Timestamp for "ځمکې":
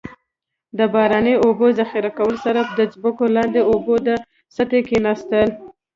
2.93-3.25